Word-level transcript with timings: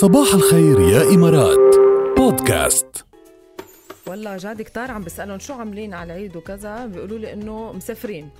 صباح 0.00 0.34
الخير 0.34 0.80
يا 0.80 1.02
إمارات. 1.14 1.76
بودكاست. 2.16 3.04
والله 4.06 4.36
جاد 4.36 4.62
كتار 4.62 4.90
عم 4.90 5.04
بسألهم 5.04 5.38
شو 5.38 5.52
عاملين 5.54 5.94
على 5.94 6.12
العيد 6.12 6.36
وكذا 6.36 6.86
بيقولوا 6.86 7.18
لي 7.18 7.32
إنه 7.32 7.72
مسافرين. 7.72 8.30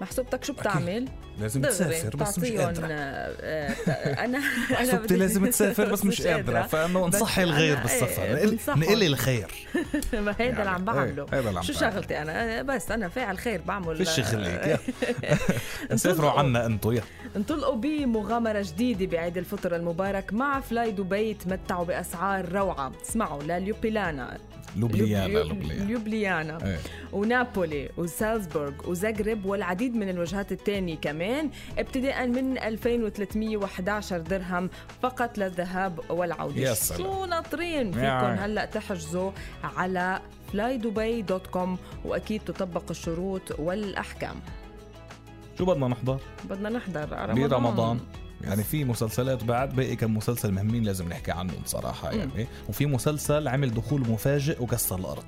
محسوبتك 0.00 0.44
شو 0.44 0.52
بتعمل؟ 0.52 1.08
لازم 1.40 1.62
تسافر 1.62 2.16
بس 2.16 2.38
مش 2.38 2.50
قادرة. 2.52 2.86
حسبتي 4.76 4.96
بدي- 4.96 5.16
لازم 5.16 5.46
تسافر 5.46 5.92
بس 5.92 6.04
مش 6.04 6.22
قادرة. 6.22 6.62
فانه 6.62 7.06
بس 7.08 7.14
نصحي 7.14 7.42
الغير 7.42 7.74
أنا 7.74 7.82
بالسفر. 7.82 8.22
إيه،. 8.22 8.58
نقلي 8.68 9.06
الخير. 9.06 9.66
ما 10.26 10.34
هيدا 10.38 10.58
اللي 10.58 10.70
عم 10.70 10.86
يعني، 10.86 11.12
بعمله. 11.12 11.26
إيه، 11.32 11.38
عم 11.38 11.62
شو 11.62 11.72
بعمله. 11.72 11.90
شغلتي 11.90 12.22
أنا؟ 12.22 12.62
بس 12.62 12.90
أنا 12.90 13.08
فاعل 13.08 13.38
خير 13.38 13.60
بعمل 13.66 13.96
فيش 13.96 14.20
خليك. 14.20 14.80
سافروا 15.94 16.30
عنا 16.30 16.66
أنتو 16.66 16.92
يا 16.92 17.02
انطلقوا 17.36 17.76
بمغامرة 17.76 18.62
جديدة 18.66 19.06
بعيد 19.06 19.36
الفطر 19.38 19.76
المبارك 19.76 20.32
مع 20.32 20.60
فلاي 20.60 20.90
دبي 20.90 21.34
تمتعوا 21.34 21.84
بأسعار 21.84 22.52
روعة. 22.52 22.92
اسمعوا 23.02 23.42
لليوبيلانا 23.42 24.38
لوبليانا 24.76 25.38
لوبليانا. 25.38 25.84
ليوبليانا 25.84 26.66
إيه. 26.66 26.78
ونابولي 27.12 27.90
وسالزبورغ 27.96 28.72
وزغرب 28.90 29.46
والعديد 29.46 29.94
من 29.94 30.08
الوجهات 30.08 30.52
الثانية 30.52 30.96
كمان 30.96 31.50
ابتداء 31.78 32.26
من 32.26 32.58
2311 32.58 34.18
درهم 34.18 34.70
فقط 35.02 35.38
للذهاب 35.38 36.00
والعودة. 36.10 36.60
يا 36.60 36.74
سلام. 36.74 37.02
شو 37.02 37.24
ناطرين 37.24 37.92
فيكم 37.92 38.04
يا. 38.04 38.46
هلأ 38.46 38.64
تحجزوا 38.64 39.30
على 39.64 40.20
flydubay.com 40.52 41.68
وأكيد 42.04 42.40
تطبق 42.46 42.84
الشروط 42.90 43.60
والأحكام. 43.60 44.36
شو 45.58 45.64
بدنا 45.64 45.88
نحضر؟ 45.88 46.20
بدنا 46.50 46.68
نحضر 46.68 47.08
رمضان. 47.12 47.48
برمضان 47.48 48.00
يعني 48.44 48.64
في 48.64 48.84
مسلسلات 48.84 49.44
بعد 49.44 49.76
باقي 49.76 49.96
كم 49.96 50.16
مسلسل 50.16 50.52
مهمين 50.52 50.82
لازم 50.82 51.08
نحكي 51.08 51.30
عنهم 51.30 51.62
صراحة 51.64 52.10
يعني. 52.10 52.46
وفي 52.68 52.86
مسلسل 52.86 53.48
عمل 53.48 53.74
دخول 53.74 54.00
مفاجئ 54.00 54.62
وكسر 54.62 54.96
الأرض. 54.96 55.24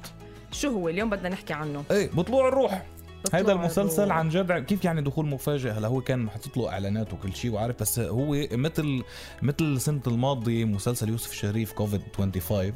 شو 0.52 0.68
هو؟ 0.68 0.88
اليوم 0.88 1.10
بدنا 1.10 1.28
نحكي 1.28 1.52
عنه. 1.52 1.84
إيه 1.90 2.10
بطلوع 2.10 2.48
الروح. 2.48 2.86
هيدا 3.33 3.52
المسلسل. 3.52 4.10
عن 4.10 4.28
جد 4.28 4.52
كيف 4.52 4.84
يعني 4.84 5.02
دخول 5.02 5.27
مفاجئ؟ 5.27 5.70
هلا 5.70 5.88
هو 5.88 6.00
كان 6.00 6.18
محطوط 6.18 6.56
له 6.56 6.68
إعلانات 6.68 7.12
وكل 7.12 7.34
شيء 7.34 7.50
وعارف 7.50 7.80
بس 7.80 7.98
هو 7.98 8.46
مثل 8.52 9.02
مثل 9.42 9.64
السنة 9.64 10.00
الماضيه 10.06 10.64
مسلسل 10.64 11.08
يوسف 11.08 11.33
شريف 11.33 11.72
كوفيد 11.72 12.02
25 12.16 12.72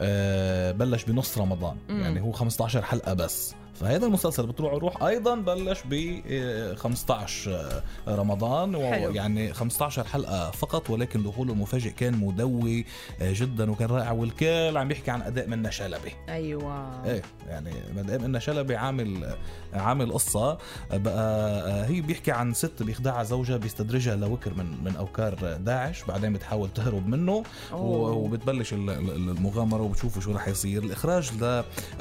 آه 0.00 0.72
بلش 0.72 1.04
بنص 1.04 1.38
رمضان. 1.38 1.76
مم. 1.88 2.00
يعني 2.00 2.20
هو 2.20 2.32
15 2.32 2.82
حلقة 2.82 3.14
بس. 3.14 3.54
فهذا 3.80 4.06
المسلسل 4.06 4.46
بطلوع 4.46 4.76
الروح 4.76 5.02
أيضا 5.02 5.34
بلش 5.34 5.78
ب 5.90 6.20
آه، 6.30 6.74
15 6.74 7.82
رمضان 8.08 8.76
حلو. 8.94 9.10
يعني 9.14 9.52
15 9.54 10.04
حلقة 10.04 10.50
فقط 10.50 10.90
ولكن 10.90 11.22
دخوله 11.22 11.52
المفاجئ 11.52 11.90
كان 11.90 12.16
مدوي 12.16 12.84
آه، 13.20 13.32
جدا 13.36 13.70
وكان 13.70 13.88
رائع 13.88 14.12
والكل 14.12 14.76
عم 14.76 14.90
يحكي 14.90 15.10
عن 15.10 15.22
أداء 15.22 15.46
منة 15.48 15.70
شلبي 15.70 16.12
أيوه 16.28 17.04
إيه 17.04 17.22
يعني 17.48 17.70
مدام 17.96 18.24
ان 18.24 18.40
شلبي 18.40 18.76
عامل 18.76 19.34
عامل 19.74 20.12
قصة 20.12 20.58
بقى 20.92 21.86
هي 21.88 22.00
بيحكي 22.00 22.30
عن 22.32 22.54
ست 22.54 22.82
بيخدعها 22.82 23.22
زوجها 23.22 23.56
بيستدرجها 23.56 24.16
لوكر 24.16 24.54
من 24.54 24.84
من 24.84 24.96
أوكار 24.96 25.34
داعش 25.60 26.02
بعدين 26.04 26.32
بتحاول 26.32 26.68
تهرب 26.72 27.06
منه 27.08 27.42
أوه. 27.72 28.10
وبتبلش 28.12 28.72
ال- 28.72 28.90
ال- 28.90 29.10
المغامرة 29.30 29.82
وبتشوفوا 29.82 30.22
شو 30.22 30.32
رح 30.32 30.48
يصير 30.48 30.82
الإخراج 30.82 31.30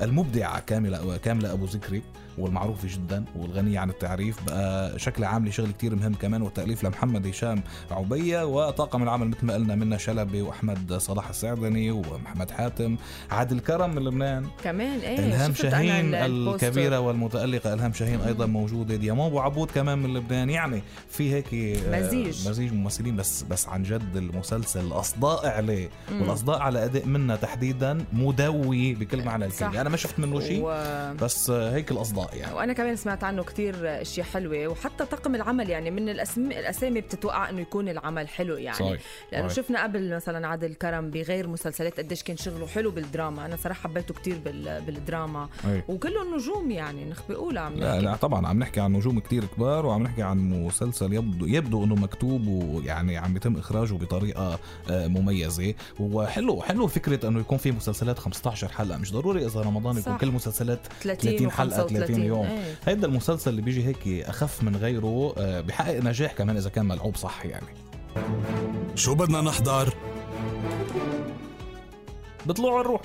للمبدعه 0.02 0.59
كاملة 0.59 1.17
كاملة 1.17 1.53
أبو 1.53 1.67
Music 1.68 1.82
Creek. 1.82 2.27
والمعروفة 2.38 2.88
جدا 2.96 3.26
والغنية 3.36 3.80
عن 3.80 3.90
التعريف 3.90 4.44
بقى 4.44 5.00
شكل 5.00 5.24
عاملة 5.24 5.52
شغل 5.52 5.72
كتير 5.72 5.96
مهم 5.96 6.14
كمان 6.14 6.42
والتأليف 6.42 6.84
لمحمد 6.84 7.28
هشام 7.28 7.64
عبية 7.92 8.46
وطاقم 8.46 9.04
العمل 9.04 9.28
مثل 9.28 9.46
ما 9.46 9.54
قلنا 9.54 9.76
منا 9.76 9.98
شلبي 9.98 10.42
وأحمد 10.42 10.94
صلاح 10.94 11.30
السعدني 11.30 11.92
ومحمد 11.92 12.52
حاتم 12.52 12.98
عادل 13.32 13.60
كرم 13.60 13.96
من 13.96 14.04
لبنان 14.04 14.46
كمان 14.64 15.00
إيه 15.00 15.46
أنا 15.46 15.54
شاهين 15.54 16.06
ال- 16.06 16.16
البوستر. 16.16 16.68
الكبيرة 16.68 17.00
والمتألقة 17.00 17.74
إلهام 17.74 17.94
شاهين 17.94 18.22
أيضا 18.22 18.45
موجودة 18.45 18.95
ديامون 18.95 19.26
ابو 19.26 19.40
عبود 19.40 19.72
كمان 19.72 19.98
من 20.00 20.14
لبنان 20.14 20.50
يعني 20.50 20.82
في 21.10 21.34
هيك 21.34 21.54
آه، 21.54 22.00
مزيج. 22.00 22.48
مزيج 22.50 22.73
ممثلين 22.73 23.16
بس 23.16 23.44
بس 23.44 23.67
عن 23.67 23.84
جد 23.84 24.16
المسلسل 24.16 24.86
الاصداء 24.86 25.48
عليه 25.48 25.90
مم. 26.11 26.22
والاصداء 26.22 26.60
على 26.60 26.86
أداء 26.86 27.06
منا 27.06 27.36
تحديدا 27.36 28.06
مدوي 28.14 28.94
بكل 28.94 29.23
معنى 29.26 29.50
صح. 29.50 29.61
الكلمة 29.61 29.82
أنا 29.82 29.90
ما 29.90 29.98
شفت 29.98 30.20
منه 30.20 30.40
شيء 30.40 30.61
و... 30.66 31.14
بس 31.22 31.50
هيك 31.50 31.92
يعني 32.33 32.55
وأنا 32.55 32.73
كمان 32.73 32.95
سمعت 32.95 33.23
عنه 33.23 33.43
كتير 33.43 34.02
أشياء 34.02 34.26
حلوة 34.26 34.67
وحتى 34.67 35.05
طاقم 35.05 35.36
العمل 35.36 35.70
يعني 35.70 35.92
من 35.92 36.10
الاسم 36.10 36.52
الأسامي 36.52 37.02
بتتوقع 37.02 37.49
إنه 37.49 37.61
يكون 37.61 37.89
العمل 37.89 38.27
حلو 38.27 38.58
يعني 38.58 38.77
صحيح. 38.77 39.02
لأنه 39.32 39.48
صحيح. 39.48 39.65
شفنا 39.65 39.83
قبل 39.83 40.15
مثلا 40.15 40.48
عادل 40.48 40.73
كرم 40.73 41.11
بغير 41.11 41.48
مسلسلات 41.48 41.99
قديش 41.99 42.23
كان 42.23 42.37
شغله 42.37 42.67
حلو 42.67 42.92
بالدراما 42.92 43.45
أنا 43.45 43.55
صراحة 43.55 43.82
حبيته 43.82 44.14
كتير 44.14 44.37
بال... 44.45 44.82
بالدراما 44.82 45.49
أي. 45.66 45.83
وكله 45.87 46.36
نجوم 46.36 46.71
يعني 46.71 47.05
نخبي 47.05 47.36
أولى 47.36 47.60
عم 47.60 47.73
لا. 47.73 48.02
لا 48.02 48.16
طبعا 48.16 48.48
عم 48.48 48.60
نحكي 48.60 48.80
عن 48.80 48.93
نجوم 48.93 49.20
كتير 49.20 49.45
كبار 49.45 49.86
وعم 49.86 50.04
نحكي 50.04 50.23
عن 50.23 50.49
مسلسل 50.49 51.14
يبدو 51.14 51.45
يبدو 51.45 51.83
إنه 51.83 51.95
مكتوب 51.95 52.48
ويعني 52.48 53.17
عم 53.17 53.36
يتم 53.36 53.58
إخراجه 53.58 53.93
بطريقة 53.93 54.60
آه، 54.89 55.08
مميزة 55.08 55.73
وحلو 55.99 56.61
حلو 56.61 56.87
فكرة 56.87 57.27
إنه 57.27 57.39
يكون 57.39 57.58
في 57.58 57.71
مسلسلات 57.71 58.20
15 58.20 58.67
حلقة 58.67 58.98
مش 58.98 59.14
ضروري 59.14 59.45
إذا 59.45 59.61
رمضان 59.61 59.98
يكون 59.98 60.14
صح. 60.14 60.20
كل 60.20 60.32
مسلسلات 60.32 60.80
30 61.02 61.32
30 61.32 61.52
حلقة 61.52 61.87
30 61.87 62.17
يوم 62.23 62.45
إيه. 62.45 62.76
هيدا 62.86 63.08
المسلسل 63.08 63.52
اللي 63.52 63.61
بيجي 63.61 63.86
هيك 63.86 64.28
أخف 64.30 64.64
من 64.64 64.76
غيره 64.76 65.33
آه، 65.38 65.61
بحقق 65.61 66.00
نجاح 66.00 66.33
كمان 66.33 66.58
إذا 66.58 66.70
كان 66.70 66.86
ملعوب 66.86 67.16
صح 67.16 67.45
يعني. 67.45 67.67
شو 68.95 69.16
بدنا 69.16 69.42
نحضر؟ 69.42 69.94
بطلوع 72.45 72.82
الروح. 72.82 73.02